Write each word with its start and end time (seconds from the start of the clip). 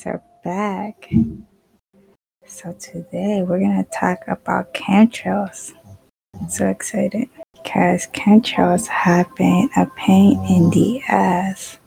Yes, 0.00 0.06
are 0.06 0.22
back. 0.44 1.12
So 2.46 2.72
today 2.74 3.42
we're 3.42 3.60
gonna 3.60 3.84
talk 3.92 4.20
about 4.28 4.72
chemtrails. 4.72 5.74
I'm 6.40 6.48
so 6.48 6.68
excited 6.68 7.28
because 7.52 8.06
chemtrails 8.14 8.86
have 8.86 9.34
been 9.34 9.68
a 9.76 9.84
pain 9.96 10.42
in 10.48 10.70
the 10.70 11.02
ass. 11.08 11.78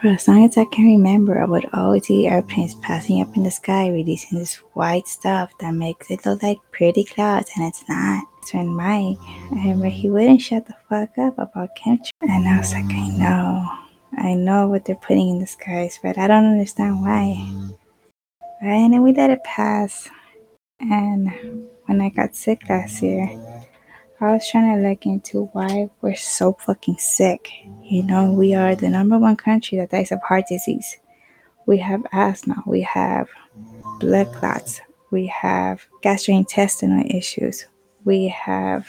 For 0.00 0.08
as 0.08 0.28
long 0.28 0.46
as 0.46 0.56
I 0.56 0.64
can 0.64 0.86
remember, 0.86 1.38
I 1.38 1.44
would 1.44 1.68
always 1.74 2.06
see 2.06 2.26
airplanes 2.26 2.74
passing 2.76 3.20
up 3.20 3.36
in 3.36 3.42
the 3.42 3.50
sky 3.50 3.88
releasing 3.88 4.38
this 4.38 4.54
white 4.72 5.08
stuff 5.08 5.50
that 5.60 5.72
makes 5.72 6.10
it 6.10 6.24
look 6.24 6.42
like 6.42 6.58
pretty 6.72 7.04
clouds 7.04 7.50
and 7.56 7.66
it's 7.66 7.86
not. 7.86 8.24
So 8.46 8.60
in 8.60 8.68
Mike, 8.68 9.18
I 9.52 9.56
remember 9.56 9.88
he 9.88 10.08
wouldn't 10.08 10.40
shut 10.40 10.66
the 10.66 10.76
fuck 10.88 11.18
up 11.18 11.38
about 11.38 11.76
chemtrails. 11.76 12.10
And 12.22 12.48
I 12.48 12.58
was 12.58 12.72
like, 12.72 12.86
I 12.86 13.08
know. 13.08 13.87
I 14.16 14.34
know 14.34 14.68
what 14.68 14.84
they're 14.84 14.96
putting 14.96 15.28
in 15.28 15.38
the 15.38 15.46
skies, 15.46 15.98
but 16.02 16.18
I 16.18 16.26
don't 16.26 16.46
understand 16.46 17.02
why. 17.02 17.50
And 18.60 18.92
then 18.92 19.02
we 19.02 19.12
let 19.12 19.30
it 19.30 19.44
pass. 19.44 20.08
And 20.80 21.68
when 21.86 22.00
I 22.00 22.08
got 22.08 22.34
sick 22.34 22.68
last 22.68 23.02
year, 23.02 23.28
I 24.20 24.32
was 24.32 24.48
trying 24.50 24.74
to 24.74 24.88
look 24.88 25.06
into 25.06 25.44
why 25.52 25.90
we're 26.00 26.16
so 26.16 26.54
fucking 26.54 26.98
sick. 26.98 27.50
You 27.84 28.02
know, 28.02 28.32
we 28.32 28.54
are 28.54 28.74
the 28.74 28.88
number 28.88 29.18
one 29.18 29.36
country 29.36 29.78
that 29.78 29.90
dies 29.90 30.10
of 30.10 30.20
heart 30.22 30.44
disease. 30.48 30.96
We 31.66 31.78
have 31.78 32.04
asthma, 32.12 32.62
we 32.66 32.80
have 32.82 33.28
blood 34.00 34.32
clots, 34.32 34.80
we 35.10 35.26
have 35.26 35.86
gastrointestinal 36.02 37.14
issues, 37.14 37.66
we 38.04 38.28
have 38.28 38.88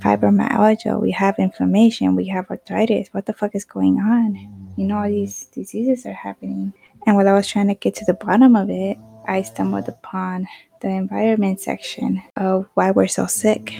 fibromyalgia, 0.00 1.00
we 1.00 1.10
have 1.12 1.38
inflammation, 1.38 2.16
we 2.16 2.26
have 2.28 2.50
arthritis. 2.50 3.08
What 3.12 3.26
the 3.26 3.32
fuck 3.32 3.54
is 3.54 3.64
going 3.64 3.98
on? 3.98 4.74
You 4.76 4.86
know, 4.86 4.98
all 4.98 5.08
these 5.08 5.46
diseases 5.46 6.06
are 6.06 6.12
happening. 6.12 6.72
And 7.06 7.16
while 7.16 7.28
I 7.28 7.32
was 7.32 7.46
trying 7.46 7.68
to 7.68 7.74
get 7.74 7.94
to 7.96 8.04
the 8.04 8.14
bottom 8.14 8.56
of 8.56 8.70
it, 8.70 8.98
I 9.26 9.42
stumbled 9.42 9.88
upon 9.88 10.48
the 10.80 10.88
environment 10.88 11.60
section 11.60 12.22
of 12.36 12.66
why 12.74 12.90
we're 12.90 13.06
so 13.06 13.26
sick, 13.26 13.74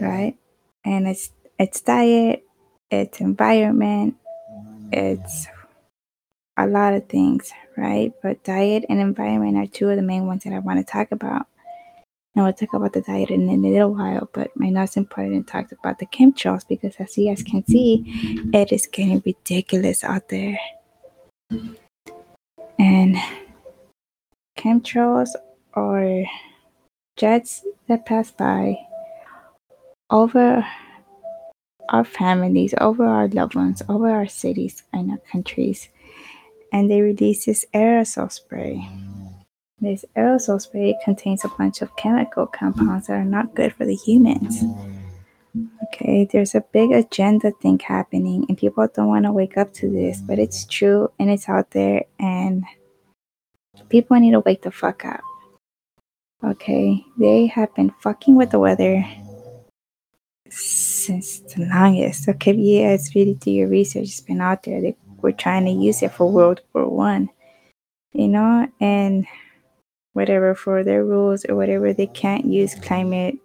right? 0.00 0.34
And 0.84 1.06
it's 1.06 1.30
it's 1.58 1.80
diet, 1.80 2.44
it's 2.90 3.20
environment, 3.20 4.16
it's 4.92 5.46
a 6.56 6.66
lot 6.66 6.94
of 6.94 7.08
things, 7.08 7.52
right? 7.76 8.12
But 8.22 8.44
diet 8.44 8.84
and 8.88 9.00
environment 9.00 9.56
are 9.58 9.66
two 9.66 9.88
of 9.88 9.96
the 9.96 10.02
main 10.02 10.26
ones 10.26 10.44
that 10.44 10.52
I 10.52 10.58
want 10.58 10.78
to 10.78 10.90
talk 10.90 11.12
about. 11.12 11.46
And 12.36 12.44
we'll 12.44 12.52
talk 12.52 12.74
about 12.74 12.92
the 12.92 13.00
diet 13.00 13.30
in 13.30 13.48
a 13.48 13.56
little 13.56 13.94
while, 13.94 14.28
but 14.34 14.50
my 14.56 14.68
most 14.68 14.98
important 14.98 15.46
talked 15.46 15.72
about 15.72 15.98
the 15.98 16.06
chemtrails 16.06 16.68
because 16.68 16.94
as 16.98 17.16
you 17.16 17.30
guys 17.30 17.42
can 17.42 17.66
see, 17.66 18.04
it 18.52 18.72
is 18.72 18.86
getting 18.86 19.22
ridiculous 19.24 20.04
out 20.04 20.28
there. 20.28 20.58
And 22.78 23.16
chemtrails 24.58 25.30
are 25.72 26.24
jets 27.16 27.64
that 27.88 28.04
pass 28.04 28.30
by 28.30 28.76
over 30.10 30.66
our 31.88 32.04
families, 32.04 32.74
over 32.78 33.06
our 33.06 33.28
loved 33.28 33.54
ones, 33.54 33.80
over 33.88 34.10
our 34.10 34.26
cities 34.26 34.82
and 34.92 35.10
our 35.10 35.20
countries. 35.32 35.88
And 36.70 36.90
they 36.90 37.00
release 37.00 37.46
this 37.46 37.64
aerosol 37.72 38.30
spray 38.30 38.86
this 39.80 40.04
aerosol 40.16 40.60
spray 40.60 40.98
contains 41.04 41.44
a 41.44 41.48
bunch 41.48 41.82
of 41.82 41.94
chemical 41.96 42.46
compounds 42.46 43.06
that 43.06 43.14
are 43.14 43.24
not 43.24 43.54
good 43.54 43.74
for 43.74 43.84
the 43.84 43.94
humans. 43.94 44.64
Okay, 45.84 46.28
there's 46.30 46.54
a 46.54 46.60
big 46.72 46.92
agenda 46.92 47.50
thing 47.62 47.78
happening, 47.78 48.44
and 48.48 48.58
people 48.58 48.86
don't 48.94 49.08
want 49.08 49.24
to 49.24 49.32
wake 49.32 49.56
up 49.56 49.72
to 49.74 49.90
this, 49.90 50.20
but 50.20 50.38
it's 50.38 50.64
true 50.66 51.10
and 51.18 51.30
it's 51.30 51.48
out 51.48 51.70
there, 51.70 52.04
and 52.18 52.64
people 53.88 54.18
need 54.18 54.32
to 54.32 54.40
wake 54.40 54.62
the 54.62 54.70
fuck 54.70 55.04
up. 55.04 55.20
Okay, 56.44 57.04
they 57.18 57.46
have 57.46 57.74
been 57.74 57.90
fucking 58.00 58.36
with 58.36 58.50
the 58.50 58.58
weather 58.58 59.06
since 60.50 61.40
the 61.40 61.64
longest. 61.64 62.28
Okay, 62.28 62.52
yeah, 62.52 62.90
it's 62.90 63.14
really 63.14 63.34
do 63.34 63.50
your 63.50 63.68
research. 63.68 64.04
It's 64.04 64.20
been 64.20 64.40
out 64.40 64.62
there. 64.62 64.80
They 64.80 64.96
were 65.18 65.32
trying 65.32 65.64
to 65.64 65.70
use 65.70 66.02
it 66.02 66.12
for 66.12 66.30
World 66.30 66.60
War 66.74 66.88
One, 66.88 67.30
you 68.12 68.28
know, 68.28 68.68
and 68.80 69.26
whatever 70.16 70.54
for 70.54 70.82
their 70.82 71.04
rules 71.04 71.44
or 71.44 71.54
whatever 71.54 71.92
they 71.92 72.06
can't 72.06 72.46
use 72.46 72.74
climate 72.74 73.36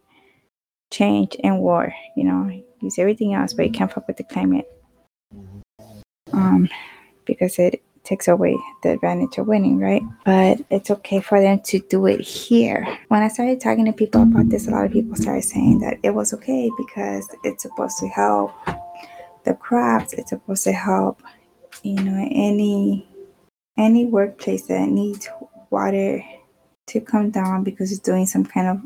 change 0.90 1.36
and 1.44 1.60
war 1.60 1.94
you 2.16 2.24
know 2.24 2.50
use 2.82 2.98
everything 2.98 3.34
else 3.34 3.54
but 3.54 3.66
you 3.66 3.72
can't 3.72 3.92
fuck 3.92 4.08
with 4.08 4.16
the 4.16 4.24
climate. 4.24 4.66
Um 6.32 6.70
because 7.26 7.60
it 7.60 7.84
takes 8.04 8.28
away 8.30 8.58
the 8.84 8.92
advantage 8.92 9.38
of 9.38 9.48
winning 9.48 9.80
right? 9.80 10.02
But 10.26 10.62
it's 10.70 10.90
okay 10.90 11.20
for 11.20 11.42
them 11.42 11.60
to 11.66 11.80
do 11.80 12.08
it 12.08 12.22
here. 12.22 12.88
When 13.10 13.22
i 13.22 13.28
started 13.28 13.60
talking 13.60 13.86
to 13.86 13.92
people 13.92 14.22
about 14.22 14.48
this 14.50 14.68
a 14.68 14.72
lot 14.72 14.86
of 14.86 14.94
people 14.94 15.18
started 15.18 15.44
saying 15.44 15.80
that 15.80 15.98
it 16.04 16.12
was 16.12 16.34
okay 16.34 16.72
because 16.78 17.28
it's 17.44 17.64
supposed 17.64 17.98
to 18.00 18.08
help 18.08 18.52
the 19.44 19.56
crops 19.56 20.14
it's 20.14 20.30
supposed 20.30 20.64
to 20.64 20.72
help 20.72 21.22
you 21.84 21.96
know 21.96 22.28
any 22.32 23.08
any 23.78 24.06
workplace 24.06 24.68
that 24.68 24.88
needs 24.88 25.28
water 25.72 26.24
to 26.88 27.02
come 27.02 27.30
down 27.30 27.64
because 27.64 27.92
it's 27.92 28.02
doing 28.02 28.26
some 28.26 28.46
kind 28.46 28.68
of 28.68 28.82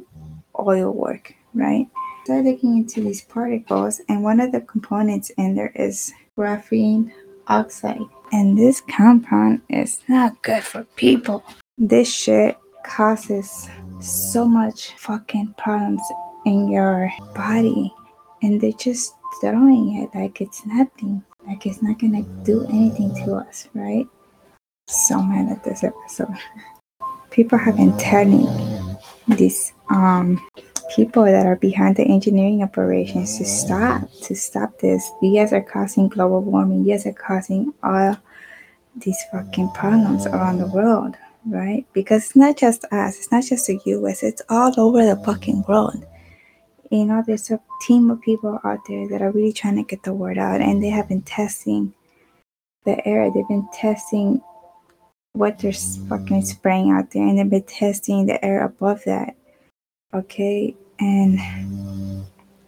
oil 0.59 0.91
work, 0.91 1.33
right? 1.53 1.87
Start 2.23 2.45
looking 2.45 2.77
into 2.77 3.01
these 3.01 3.23
particles, 3.23 4.01
and 4.09 4.23
one 4.23 4.39
of 4.39 4.51
the 4.51 4.61
components 4.61 5.29
in 5.37 5.55
there 5.55 5.71
is 5.75 6.11
graphene 6.37 7.11
oxide. 7.47 8.01
And 8.31 8.57
this 8.57 8.81
compound 8.81 9.61
is 9.69 9.99
not 10.07 10.41
good 10.41 10.63
for 10.63 10.83
people. 10.95 11.43
This 11.77 12.11
shit 12.11 12.57
causes 12.83 13.69
so 13.99 14.45
much 14.45 14.91
fucking 14.97 15.53
problems 15.57 16.01
in 16.45 16.67
your 16.67 17.11
body, 17.35 17.93
and 18.41 18.59
they're 18.59 18.71
just 18.73 19.13
throwing 19.41 20.01
it 20.01 20.17
like 20.17 20.41
it's 20.41 20.65
nothing, 20.65 21.23
like 21.45 21.65
it's 21.65 21.81
not 21.81 21.99
gonna 21.99 22.23
do 22.43 22.65
anything 22.69 23.13
to 23.23 23.35
us, 23.35 23.67
right? 23.73 24.07
So 24.87 25.21
mad 25.21 25.51
at 25.51 25.63
this 25.63 25.83
episode. 25.83 26.33
people 27.35 27.57
have 27.57 27.75
been 27.75 27.95
telling 27.97 28.47
these 29.27 29.73
um, 29.89 30.39
people 30.95 31.25
that 31.25 31.45
are 31.45 31.57
behind 31.57 31.97
the 31.97 32.03
engineering 32.03 32.63
operations 32.63 33.37
to 33.37 33.43
stop, 33.43 34.09
to 34.23 34.33
stop 34.33 34.79
this. 34.79 35.11
Guys 35.21 35.51
are 35.51 35.61
causing 35.61 36.07
global 36.07 36.41
warming. 36.41 36.87
Guys 36.87 37.05
are 37.05 37.11
causing 37.11 37.73
all 37.83 38.17
these 38.95 39.21
fucking 39.33 39.69
problems 39.71 40.25
around 40.25 40.59
the 40.59 40.67
world, 40.67 41.17
right? 41.45 41.85
Because 41.91 42.27
it's 42.27 42.35
not 42.37 42.55
just 42.55 42.85
us, 42.85 43.17
it's 43.17 43.31
not 43.33 43.43
just 43.43 43.67
the 43.67 43.81
US, 43.83 44.23
it's 44.23 44.41
all 44.47 44.73
over 44.79 45.05
the 45.05 45.21
fucking 45.25 45.65
world. 45.67 46.05
You 46.89 47.03
know, 47.03 47.21
there's 47.27 47.51
a 47.51 47.59
team 47.81 48.09
of 48.11 48.21
people 48.21 48.61
out 48.63 48.79
there 48.87 49.09
that 49.09 49.21
are 49.21 49.31
really 49.31 49.51
trying 49.51 49.75
to 49.75 49.83
get 49.83 50.03
the 50.03 50.13
word 50.13 50.37
out, 50.37 50.61
and 50.61 50.81
they 50.81 50.89
have 50.89 51.09
been 51.09 51.23
testing 51.23 51.93
the 52.85 53.05
air. 53.05 53.29
They've 53.29 53.47
been 53.49 53.67
testing 53.73 54.41
what 55.35 55.59
they're 55.59 55.73
fucking 55.73 56.45
spraying 56.45 56.91
out 56.91 57.11
there 57.11 57.27
and 57.27 57.37
they've 57.37 57.49
been 57.49 57.63
testing 57.63 58.25
the 58.25 58.43
air 58.43 58.63
above 58.63 59.03
that. 59.05 59.35
Okay, 60.13 60.75
and 60.99 61.39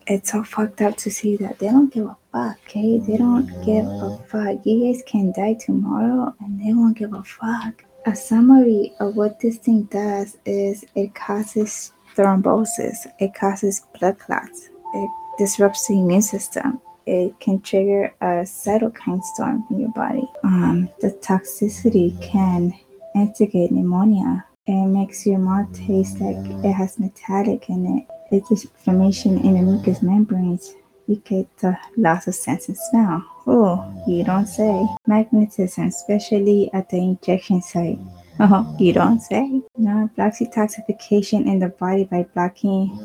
it's 0.06 0.32
so 0.32 0.44
fucked 0.44 0.82
up 0.82 0.98
to 0.98 1.12
see 1.12 1.38
that 1.38 1.60
they 1.60 1.68
don't 1.68 1.94
give 1.94 2.06
a 2.06 2.18
fuck, 2.32 2.58
okay? 2.68 2.98
They 3.00 3.18
don't 3.18 3.48
give 3.66 3.86
a 3.86 4.18
fuck. 4.28 4.66
You 4.66 4.94
guys 4.94 5.04
can 5.06 5.32
die 5.32 5.54
tomorrow 5.54 6.34
and 6.40 6.60
they 6.60 6.74
won't 6.74 6.98
give 6.98 7.14
a 7.14 7.24
fuck. 7.24 7.84
A 8.06 8.16
summary 8.16 8.94
of 9.00 9.16
what 9.16 9.40
this 9.40 9.58
thing 9.58 9.84
does 9.84 10.38
is 10.46 10.86
it 10.96 11.14
causes 11.14 11.92
thrombosis, 12.16 13.08
it 13.20 13.34
causes 13.34 13.82
blood 14.00 14.18
clots, 14.20 14.70
it 14.94 15.10
disrupts 15.38 15.88
the 15.88 15.94
immune 15.94 16.22
system, 16.22 16.82
it 17.08 17.40
can 17.40 17.62
trigger 17.62 18.14
a 18.22 18.44
cytokine 18.44 19.24
storm 19.24 19.66
in 19.72 19.80
your 19.80 19.92
body. 19.94 20.28
Um, 20.44 20.90
the 21.00 21.12
toxicity 21.12 22.22
can 22.22 22.74
instigate 23.16 23.72
pneumonia. 23.72 24.46
It 24.68 24.86
makes 24.88 25.26
your 25.26 25.40
mouth 25.40 25.72
taste 25.74 26.20
like 26.20 26.36
it 26.66 26.74
has 26.74 27.00
metallic 27.00 27.70
in 27.70 27.86
it. 27.98 28.08
It's 28.32 28.52
inflammation 28.52 29.38
in 29.40 29.54
the 29.54 29.62
mucous 29.62 30.02
membranes. 30.02 30.74
You 31.08 31.16
get 31.16 31.48
the 31.60 31.78
loss 31.96 32.28
of 32.28 32.36
sense 32.36 32.68
and 32.68 32.78
smell. 32.78 33.24
Oh, 33.48 34.04
you 34.06 34.26
don't 34.26 34.46
say. 34.46 34.86
Magnetism, 35.08 35.86
especially 35.86 36.70
at 36.74 36.90
the 36.90 36.98
injection 36.98 37.62
site. 37.62 38.00
Oh, 38.40 38.76
you 38.78 38.94
don't 38.94 39.20
say. 39.20 39.64
No, 39.78 40.12
blocks 40.16 40.42
detoxification 40.42 41.48
in 41.48 41.58
the 41.58 41.70
body 41.70 42.04
by 42.04 42.22
blocking 42.36 42.96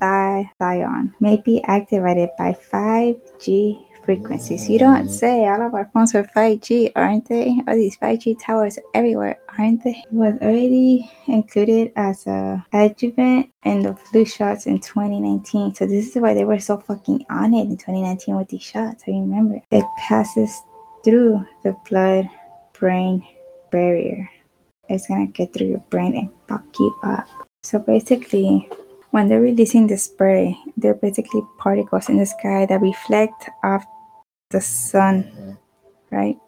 glutathione. 0.00 1.12
May 1.20 1.36
be 1.36 1.62
activated 1.64 2.30
by 2.38 2.52
5G 2.72 3.86
frequencies. 4.04 4.68
You 4.68 4.78
don't 4.78 5.08
say. 5.08 5.46
All 5.46 5.62
of 5.62 5.74
our 5.74 5.88
phones 5.92 6.14
are 6.14 6.24
5G, 6.24 6.92
aren't 6.96 7.28
they? 7.28 7.60
All 7.68 7.74
these 7.74 7.96
5G 7.98 8.42
towers 8.42 8.78
everywhere, 8.94 9.38
aren't 9.58 9.84
they? 9.84 9.90
It 9.90 10.12
was 10.12 10.34
already 10.40 11.10
included 11.26 11.92
as 11.96 12.26
a 12.26 12.64
adjuvant 12.72 13.50
in 13.64 13.82
the 13.82 13.94
flu 13.94 14.24
shots 14.24 14.66
in 14.66 14.80
2019. 14.80 15.74
So 15.74 15.86
this 15.86 16.08
is 16.08 16.22
why 16.22 16.34
they 16.34 16.44
were 16.44 16.58
so 16.58 16.78
fucking 16.78 17.26
on 17.30 17.54
it 17.54 17.62
in 17.62 17.76
2019 17.76 18.36
with 18.36 18.48
these 18.48 18.62
shots. 18.62 19.04
I 19.06 19.12
remember 19.12 19.60
it 19.70 19.84
passes 19.98 20.60
through 21.04 21.46
the 21.62 21.76
blood 21.88 22.28
brain 22.72 23.24
barrier. 23.70 24.28
It's 24.88 25.06
gonna 25.06 25.26
get 25.26 25.52
through 25.52 25.68
your 25.68 25.84
brain 25.90 26.16
and 26.16 26.30
fuck 26.48 26.64
you 26.78 26.94
up. 27.04 27.28
So 27.62 27.78
basically, 27.78 28.68
when 29.10 29.28
they're 29.28 29.40
releasing 29.40 29.86
the 29.86 29.96
spray, 29.96 30.58
they're 30.76 30.94
basically 30.94 31.42
particles 31.58 32.08
in 32.08 32.18
the 32.18 32.26
sky 32.26 32.66
that 32.66 32.80
reflect 32.80 33.50
off 33.64 33.84
the 34.50 34.60
sun, 34.60 35.24
mm-hmm. 35.24 35.52
right? 36.16 36.38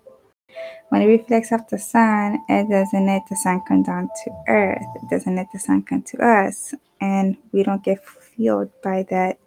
When 0.90 1.02
it 1.02 1.06
reflects 1.06 1.52
off 1.52 1.68
the 1.68 1.78
sun, 1.78 2.38
it 2.48 2.68
doesn't 2.68 3.06
let 3.06 3.22
the 3.28 3.36
sun 3.36 3.62
come 3.66 3.82
down 3.82 4.08
to 4.24 4.30
earth. 4.48 4.84
It 4.96 5.08
doesn't 5.10 5.36
let 5.36 5.48
the 5.52 5.58
sun 5.58 5.82
come 5.82 6.02
to 6.02 6.18
us. 6.18 6.74
And 7.00 7.36
we 7.52 7.62
don't 7.62 7.82
get 7.82 8.06
fueled 8.06 8.70
by 8.82 9.04
that 9.10 9.38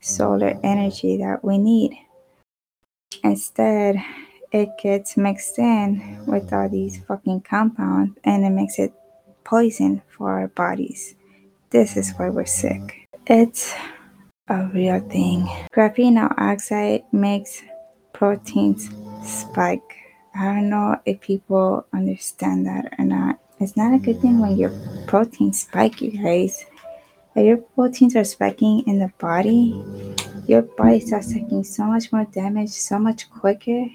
solar 0.00 0.50
mm-hmm. 0.50 0.66
energy 0.66 1.16
that 1.18 1.44
we 1.44 1.58
need. 1.58 1.98
Instead, 3.22 3.96
it 4.52 4.70
gets 4.80 5.16
mixed 5.16 5.58
in 5.58 6.24
with 6.26 6.52
all 6.52 6.68
these 6.68 6.96
mm-hmm. 6.96 7.06
fucking 7.06 7.40
compounds 7.40 8.16
and 8.22 8.44
it 8.44 8.50
makes 8.50 8.78
it 8.78 8.92
poison 9.42 10.00
for 10.16 10.30
our 10.30 10.48
bodies. 10.48 11.16
This 11.74 11.96
is 11.96 12.12
why 12.12 12.28
we're 12.28 12.46
sick. 12.46 13.08
It's 13.26 13.74
a 14.46 14.64
real 14.72 15.00
thing. 15.00 15.48
Graphene 15.74 16.22
oxide 16.38 17.02
makes 17.10 17.62
proteins 18.12 18.90
spike. 19.24 19.82
I 20.36 20.54
don't 20.54 20.70
know 20.70 21.00
if 21.04 21.20
people 21.20 21.84
understand 21.92 22.64
that 22.68 22.94
or 22.96 23.04
not. 23.04 23.40
It's 23.58 23.76
not 23.76 23.92
a 23.92 23.98
good 23.98 24.20
thing 24.20 24.38
when 24.38 24.56
your 24.56 24.70
proteins 25.08 25.62
spike, 25.62 26.00
you 26.00 26.12
guys. 26.12 26.64
If 27.34 27.44
your 27.44 27.56
proteins 27.56 28.14
are 28.14 28.22
spiking 28.22 28.84
in 28.86 29.00
the 29.00 29.10
body, 29.18 29.74
your 30.46 30.62
body 30.62 31.00
starts 31.00 31.32
taking 31.32 31.64
so 31.64 31.86
much 31.86 32.12
more 32.12 32.24
damage 32.26 32.70
so 32.70 33.00
much 33.00 33.28
quicker. 33.30 33.86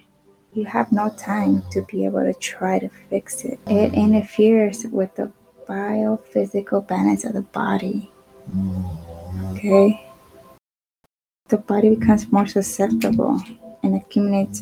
You 0.52 0.66
have 0.66 0.92
no 0.92 1.12
time 1.12 1.64
to 1.72 1.84
be 1.84 2.04
able 2.04 2.26
to 2.26 2.34
try 2.34 2.80
to 2.80 2.90
fix 3.10 3.46
it. 3.46 3.58
It 3.68 3.94
interferes 3.94 4.86
with 4.86 5.16
the 5.16 5.32
biophysical 5.70 6.88
balance 6.88 7.24
of 7.26 7.34
the 7.34 7.42
body. 7.42 8.12
Mm-hmm. 8.50 9.56
Okay? 9.56 10.06
The 11.50 11.58
body 11.58 11.96
becomes 11.96 12.32
more 12.32 12.48
susceptible 12.48 13.42
and 13.84 13.96
accumulates 13.96 14.62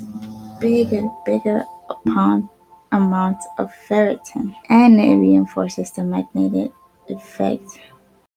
bigger, 0.59 1.07
bigger 1.25 1.63
upon 1.89 2.49
amounts 2.91 3.47
of 3.57 3.71
ferritin. 3.87 4.55
And 4.69 4.99
it 4.99 5.15
reinforces 5.15 5.91
the 5.91 6.03
magnetic 6.03 6.71
effect 7.09 7.79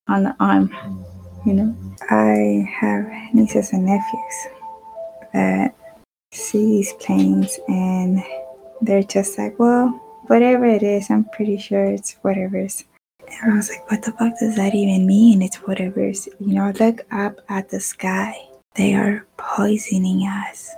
on 0.09 0.25
the 0.25 0.37
arm. 0.41 0.71
You 1.47 1.55
know, 1.55 1.77
I 2.11 2.69
have 2.71 3.07
nieces 3.33 3.73
and 3.73 3.87
nephews 3.87 4.47
that 5.33 5.75
see 6.33 6.67
these 6.67 6.93
planes 6.95 7.59
and 7.69 8.23
they're 8.81 9.03
just 9.03 9.39
like, 9.39 9.59
well, 9.59 10.10
whatever 10.31 10.65
it 10.65 10.85
is, 10.85 11.11
I'm 11.11 11.25
pretty 11.25 11.59
sure 11.59 11.85
it's 11.85 12.13
whatever's. 12.23 12.85
And 13.27 13.53
I 13.53 13.57
was 13.57 13.69
like, 13.69 13.91
what 13.91 14.03
the 14.03 14.13
fuck 14.13 14.39
does 14.39 14.55
that 14.55 14.77
even 14.77 15.05
mean? 15.05 15.43
It's 15.43 15.57
whatever's. 15.57 16.29
You 16.39 16.55
know, 16.55 16.73
look 16.79 17.01
up 17.11 17.41
at 17.49 17.69
the 17.69 17.81
sky. 17.81 18.37
They 18.77 18.95
are 18.95 19.27
poisoning 19.37 20.21
us. 20.21 20.71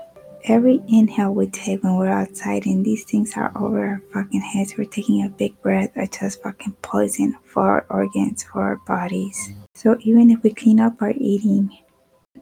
Every 0.44 0.80
inhale 0.88 1.34
we 1.34 1.48
take 1.48 1.84
when 1.84 1.98
we're 1.98 2.08
outside 2.08 2.64
and 2.64 2.84
these 2.84 3.04
things 3.04 3.34
are 3.36 3.52
over 3.54 3.86
our 3.86 4.02
fucking 4.14 4.40
heads, 4.40 4.74
we're 4.78 4.86
taking 4.86 5.22
a 5.22 5.28
big 5.28 5.60
breath 5.60 5.94
of 5.96 6.10
just 6.10 6.42
fucking 6.42 6.76
poison 6.80 7.36
for 7.44 7.62
our 7.62 7.86
organs, 7.90 8.44
for 8.44 8.62
our 8.62 8.76
bodies. 8.86 9.50
So 9.74 9.98
even 10.00 10.30
if 10.30 10.42
we 10.42 10.54
clean 10.54 10.80
up 10.80 11.02
our 11.02 11.12
eating, 11.14 11.78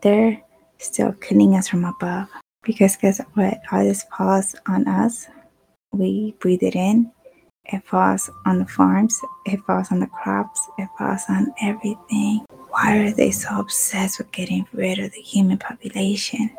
they're 0.01 0.41
still 0.79 1.13
killing 1.15 1.57
us 1.57 1.67
from 1.67 1.85
above. 1.85 2.29
Because 2.63 2.95
guess 2.97 3.21
what? 3.35 3.61
All 3.73 3.83
this 3.83 4.05
falls 4.17 4.55
on 4.69 4.87
us. 4.87 5.27
We 5.93 6.35
breathe 6.39 6.63
it 6.63 6.77
in. 6.77 7.11
It 7.65 7.85
falls 7.85 8.31
on 8.47 8.59
the 8.59 8.67
farms. 8.67 9.21
It 9.47 9.61
falls 9.67 9.91
on 9.91 10.01
the 10.01 10.07
crops. 10.07 10.61
It 10.79 10.89
falls 10.97 11.23
on 11.29 11.53
everything. 11.61 12.45
Why 12.69 12.99
are 12.99 13.11
they 13.13 13.31
so 13.31 13.59
obsessed 13.59 14.19
with 14.19 14.33
getting 14.33 14.67
rid 14.73 14.99
of 14.99 15.13
the 15.13 15.21
human 15.21 15.59
population? 15.59 16.51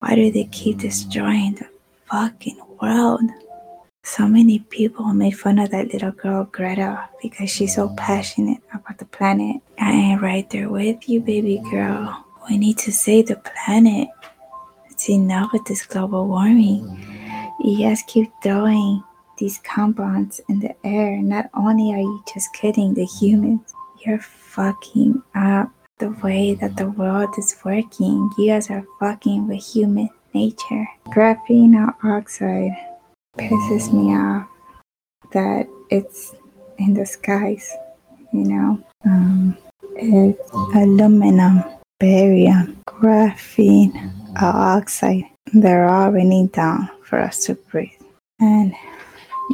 Why 0.00 0.14
do 0.14 0.30
they 0.30 0.44
keep 0.44 0.78
destroying 0.78 1.54
the 1.54 1.68
fucking 2.10 2.60
world? 2.80 3.22
So 4.02 4.26
many 4.26 4.60
people 4.60 5.04
made 5.12 5.38
fun 5.38 5.58
of 5.58 5.70
that 5.70 5.92
little 5.92 6.12
girl, 6.12 6.44
Greta, 6.44 7.08
because 7.22 7.50
she's 7.50 7.74
so 7.74 7.90
passionate 7.96 8.62
about 8.72 8.98
the 8.98 9.04
planet. 9.04 9.60
I 9.78 9.92
ain't 9.92 10.22
right 10.22 10.48
there 10.50 10.70
with 10.70 11.08
you, 11.08 11.20
baby 11.20 11.62
girl. 11.70 12.24
We 12.48 12.56
need 12.56 12.78
to 12.78 12.92
save 12.92 13.26
the 13.28 13.36
planet. 13.36 14.08
It's 14.90 15.08
enough 15.10 15.52
with 15.52 15.64
this 15.66 15.84
global 15.84 16.26
warming. 16.28 17.19
You 17.62 17.78
just 17.90 18.06
keep 18.06 18.32
throwing 18.42 19.04
these 19.36 19.58
compounds 19.58 20.40
in 20.48 20.60
the 20.60 20.74
air. 20.86 21.20
Not 21.20 21.50
only 21.52 21.92
are 21.92 21.98
you 21.98 22.24
just 22.32 22.52
kidding 22.54 22.94
the 22.94 23.04
humans, 23.04 23.74
you're 24.04 24.20
fucking 24.20 25.22
up 25.34 25.70
the 25.98 26.10
way 26.22 26.54
that 26.54 26.76
the 26.78 26.88
world 26.88 27.34
is 27.36 27.54
working. 27.62 28.30
You 28.38 28.46
guys 28.46 28.70
are 28.70 28.84
fucking 28.98 29.46
with 29.46 29.62
human 29.62 30.08
nature. 30.32 30.86
Graphene 31.08 31.94
oxide 32.02 32.72
pisses 33.36 33.92
me 33.92 34.14
off 34.14 34.48
that 35.32 35.66
it's 35.90 36.34
in 36.78 36.94
the 36.94 37.04
skies, 37.04 37.70
you 38.32 38.44
know. 38.44 38.82
Um, 39.04 39.56
it's 39.96 40.50
aluminum, 40.74 41.62
barium, 41.98 42.80
graphene 42.86 44.12
oxide. 44.40 45.24
They're 45.52 45.88
all 45.88 46.10
raining 46.10 46.46
down 46.46 46.88
for 47.10 47.18
us 47.18 47.44
to 47.44 47.54
breathe. 47.54 47.90
And 48.38 48.72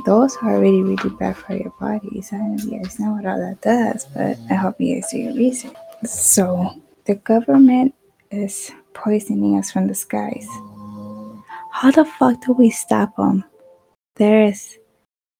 those 0.04 0.36
are 0.42 0.60
really, 0.60 0.82
really 0.82 1.10
bad 1.18 1.36
for 1.36 1.56
your 1.56 1.72
bodies. 1.80 2.28
I 2.32 2.36
know 2.36 2.62
you 2.62 2.82
guys 2.82 3.00
know 3.00 3.12
what 3.12 3.24
all 3.24 3.38
that 3.38 3.62
does, 3.62 4.04
but 4.14 4.38
I 4.50 4.54
hope 4.54 4.78
you 4.78 4.94
guys 4.94 5.10
do 5.10 5.18
your 5.18 5.34
research. 5.34 5.74
So 6.04 6.70
the 7.06 7.14
government 7.14 7.94
is 8.30 8.70
poisoning 8.92 9.58
us 9.58 9.72
from 9.72 9.88
the 9.88 9.94
skies. 9.94 10.46
How 11.72 11.90
the 11.90 12.04
fuck 12.04 12.44
do 12.44 12.52
we 12.52 12.70
stop 12.70 13.16
them? 13.16 13.44
There 14.16 14.44
is 14.44 14.78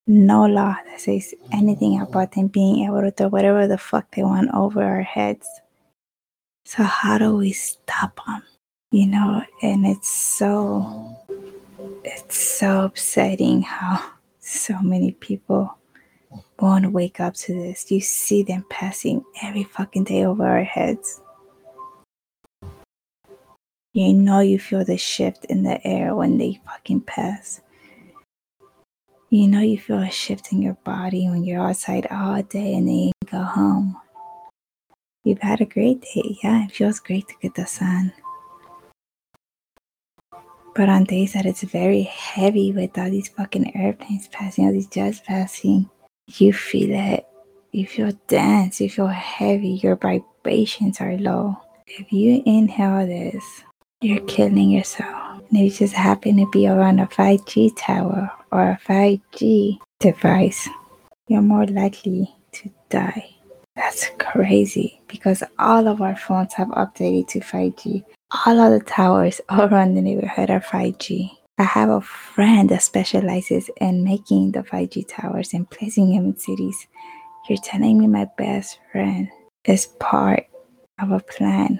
no 0.06 0.46
law 0.46 0.76
that 0.86 1.00
says 1.00 1.34
anything 1.52 2.00
about 2.00 2.32
them 2.32 2.48
being 2.48 2.84
able 2.84 3.02
to 3.02 3.10
do 3.10 3.28
whatever 3.28 3.66
the 3.66 3.78
fuck 3.78 4.14
they 4.14 4.22
want 4.22 4.50
over 4.54 4.82
our 4.82 5.02
heads. 5.02 5.48
So 6.64 6.82
how 6.82 7.18
do 7.18 7.36
we 7.36 7.52
stop 7.52 8.20
them? 8.26 8.42
You 8.90 9.06
know, 9.06 9.42
and 9.62 9.86
it's 9.86 10.08
so 10.08 11.16
it's 12.06 12.38
so 12.38 12.84
upsetting 12.84 13.62
how 13.62 14.12
so 14.38 14.78
many 14.80 15.12
people 15.12 15.76
won't 16.60 16.92
wake 16.92 17.20
up 17.20 17.34
to 17.34 17.54
this. 17.54 17.90
You 17.90 18.00
see 18.00 18.42
them 18.42 18.64
passing 18.70 19.24
every 19.42 19.64
fucking 19.64 20.04
day 20.04 20.24
over 20.24 20.46
our 20.46 20.64
heads. 20.64 21.20
You 23.92 24.12
know 24.12 24.40
you 24.40 24.58
feel 24.58 24.84
the 24.84 24.98
shift 24.98 25.46
in 25.46 25.62
the 25.62 25.84
air 25.86 26.14
when 26.14 26.38
they 26.38 26.60
fucking 26.66 27.00
pass. 27.02 27.60
You 29.30 29.48
know 29.48 29.60
you 29.60 29.78
feel 29.78 29.98
a 29.98 30.10
shift 30.10 30.52
in 30.52 30.62
your 30.62 30.76
body 30.84 31.28
when 31.28 31.44
you're 31.44 31.66
outside 31.66 32.06
all 32.10 32.42
day 32.42 32.74
and 32.74 32.86
then 32.86 32.94
you 32.94 33.12
go 33.30 33.42
home. 33.42 33.96
You've 35.24 35.40
had 35.40 35.60
a 35.60 35.66
great 35.66 36.02
day. 36.02 36.38
Yeah, 36.42 36.64
it 36.66 36.72
feels 36.72 37.00
great 37.00 37.26
to 37.28 37.34
get 37.42 37.54
the 37.54 37.66
sun. 37.66 38.12
But 40.76 40.90
on 40.90 41.04
days 41.04 41.32
that 41.32 41.46
it's 41.46 41.62
very 41.62 42.02
heavy 42.02 42.70
with 42.70 42.98
all 42.98 43.08
these 43.08 43.28
fucking 43.28 43.74
airplanes 43.74 44.28
passing, 44.28 44.66
all 44.66 44.72
these 44.72 44.86
jets 44.86 45.20
passing, 45.20 45.88
you 46.26 46.52
feel 46.52 46.90
it. 46.92 47.26
You 47.72 47.86
feel 47.86 48.12
dense. 48.28 48.78
You 48.82 48.90
feel 48.90 49.06
heavy. 49.06 49.80
Your 49.82 49.96
vibrations 49.96 51.00
are 51.00 51.16
low. 51.16 51.56
If 51.86 52.12
you 52.12 52.42
inhale 52.44 53.06
this, 53.06 53.42
you're 54.02 54.20
killing 54.26 54.70
yourself. 54.70 55.40
And 55.48 55.58
if 55.58 55.80
you 55.80 55.86
just 55.86 55.94
happen 55.94 56.36
to 56.36 56.50
be 56.50 56.66
around 56.66 57.00
a 57.00 57.06
5G 57.06 57.72
tower 57.78 58.30
or 58.52 58.70
a 58.72 58.80
5G 58.86 59.78
device, 59.98 60.68
you're 61.26 61.40
more 61.40 61.66
likely 61.66 62.34
to 62.52 62.70
die. 62.90 63.30
That's 63.76 64.10
crazy 64.18 65.00
because 65.08 65.42
all 65.58 65.88
of 65.88 66.02
our 66.02 66.16
phones 66.16 66.52
have 66.54 66.68
updated 66.68 67.28
to 67.28 67.40
5G. 67.40 68.04
All 68.32 68.58
of 68.58 68.72
the 68.72 68.84
towers 68.84 69.40
all 69.48 69.62
around 69.62 69.94
the 69.94 70.02
neighborhood 70.02 70.50
are 70.50 70.60
5G. 70.60 71.30
I 71.58 71.62
have 71.62 71.88
a 71.88 72.00
friend 72.00 72.68
that 72.70 72.82
specializes 72.82 73.70
in 73.80 74.04
making 74.04 74.52
the 74.52 74.60
5G 74.60 75.06
towers 75.08 75.54
and 75.54 75.70
placing 75.70 76.12
them 76.12 76.26
in 76.26 76.36
cities. 76.36 76.86
You're 77.48 77.58
telling 77.58 77.98
me 77.98 78.08
my 78.08 78.26
best 78.36 78.78
friend 78.90 79.28
is 79.64 79.86
part 80.00 80.46
of 81.00 81.12
a 81.12 81.20
plan 81.20 81.78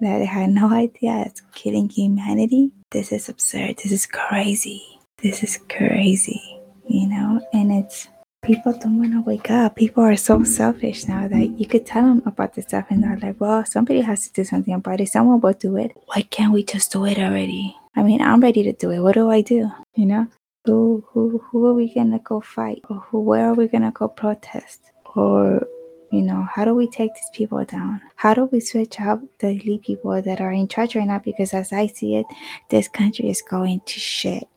that 0.00 0.22
I 0.22 0.24
had 0.24 0.50
no 0.50 0.70
idea 0.72 1.24
it's 1.26 1.42
killing 1.54 1.88
humanity? 1.88 2.70
This 2.92 3.10
is 3.10 3.28
absurd. 3.28 3.78
This 3.82 3.92
is 3.92 4.06
crazy. 4.06 4.82
This 5.18 5.42
is 5.42 5.58
crazy, 5.68 6.60
you 6.88 7.08
know? 7.08 7.40
And 7.52 7.72
it's 7.72 8.08
people 8.42 8.72
don't 8.72 8.98
want 8.98 9.12
to 9.12 9.20
wake 9.22 9.50
up. 9.50 9.76
People 9.76 10.02
are 10.02 10.16
so 10.16 10.42
selfish 10.44 11.06
now 11.06 11.28
that 11.28 11.58
you 11.58 11.66
could 11.66 11.86
tell 11.86 12.02
them 12.02 12.22
about 12.26 12.54
this 12.54 12.66
stuff 12.66 12.86
and 12.90 13.02
they're 13.02 13.18
like, 13.18 13.40
well, 13.40 13.64
somebody 13.64 14.00
has 14.00 14.26
to 14.26 14.32
do 14.32 14.44
something 14.44 14.74
about 14.74 15.00
it. 15.00 15.08
Someone 15.08 15.40
will 15.40 15.52
do 15.52 15.76
it. 15.76 15.92
Why 16.06 16.22
can't 16.22 16.52
we 16.52 16.64
just 16.64 16.92
do 16.92 17.04
it 17.04 17.18
already? 17.18 17.76
I 17.96 18.02
mean, 18.02 18.20
I'm 18.22 18.40
ready 18.40 18.62
to 18.64 18.72
do 18.72 18.90
it. 18.90 19.00
What 19.00 19.14
do 19.14 19.30
I 19.30 19.42
do? 19.42 19.70
You 19.94 20.06
know? 20.06 20.26
Who 20.66 21.04
who 21.08 21.42
who 21.50 21.66
are 21.66 21.74
we 21.74 21.92
gonna 21.92 22.18
go 22.18 22.40
fight? 22.40 22.82
Or 22.90 22.96
who 22.96 23.20
where 23.20 23.48
are 23.48 23.54
we 23.54 23.66
gonna 23.66 23.92
go 23.92 24.08
protest? 24.08 24.80
Or 25.16 25.66
you 26.12 26.22
know, 26.22 26.46
how 26.52 26.64
do 26.64 26.74
we 26.74 26.88
take 26.88 27.14
these 27.14 27.30
people 27.32 27.64
down? 27.64 28.00
How 28.16 28.34
do 28.34 28.44
we 28.46 28.60
switch 28.60 29.00
out 29.00 29.20
the 29.38 29.50
elite 29.50 29.82
people 29.82 30.20
that 30.20 30.40
are 30.40 30.52
in 30.52 30.68
charge 30.68 30.96
right 30.96 31.06
now? 31.06 31.18
Because 31.18 31.54
as 31.54 31.72
I 31.72 31.86
see 31.86 32.16
it, 32.16 32.26
this 32.68 32.88
country 32.88 33.30
is 33.30 33.42
going 33.42 33.80
to 33.86 34.00
shit. 34.00 34.48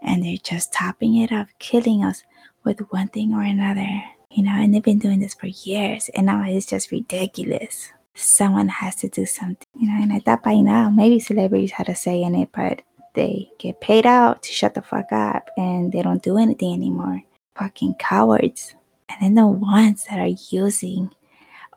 And 0.00 0.24
they're 0.24 0.38
just 0.38 0.72
topping 0.72 1.16
it 1.18 1.30
up, 1.30 1.46
killing 1.60 2.02
us 2.02 2.24
with 2.64 2.80
one 2.90 3.08
thing 3.08 3.34
or 3.34 3.42
another. 3.42 3.88
You 4.30 4.44
know, 4.44 4.52
and 4.52 4.74
they've 4.74 4.82
been 4.82 4.98
doing 4.98 5.20
this 5.20 5.34
for 5.34 5.46
years, 5.46 6.08
and 6.14 6.26
now 6.26 6.42
it's 6.46 6.66
just 6.66 6.90
ridiculous. 6.90 7.92
Someone 8.14 8.68
has 8.68 8.96
to 8.96 9.08
do 9.08 9.26
something, 9.26 9.66
you 9.74 9.88
know, 9.88 10.02
and 10.02 10.12
I 10.12 10.18
thought 10.20 10.42
by 10.42 10.56
now 10.56 10.90
maybe 10.90 11.18
celebrities 11.18 11.72
had 11.72 11.88
a 11.88 11.94
say 11.94 12.22
in 12.22 12.34
it, 12.34 12.50
but 12.54 12.82
they 13.14 13.50
get 13.58 13.80
paid 13.80 14.06
out 14.06 14.42
to 14.42 14.52
shut 14.52 14.74
the 14.74 14.82
fuck 14.82 15.12
up 15.12 15.48
and 15.56 15.92
they 15.92 16.02
don't 16.02 16.22
do 16.22 16.38
anything 16.38 16.72
anymore. 16.72 17.22
Fucking 17.56 17.94
cowards. 17.94 18.74
And 19.08 19.22
then 19.22 19.34
the 19.34 19.46
ones 19.46 20.04
that 20.08 20.18
are 20.18 20.36
using 20.50 21.10